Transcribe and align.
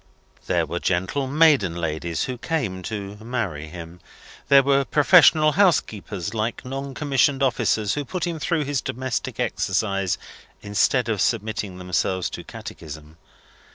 There 0.47 0.65
were 0.65 0.79
gentle 0.79 1.27
maiden 1.27 1.75
ladies 1.75 2.23
who 2.23 2.39
came 2.39 2.81
to 2.81 3.17
marry 3.17 3.67
him. 3.67 3.99
There 4.47 4.63
were 4.63 4.83
professional 4.83 5.51
housekeepers, 5.51 6.33
like 6.33 6.65
non 6.65 6.95
commissioned 6.95 7.43
officers, 7.43 7.93
who 7.93 8.03
put 8.03 8.25
him 8.25 8.39
through 8.39 8.63
his 8.63 8.81
domestic 8.81 9.39
exercise, 9.39 10.17
instead 10.63 11.07
of 11.07 11.21
submitting 11.21 11.77
themselves 11.77 12.31
to 12.31 12.43
catechism. 12.43 13.17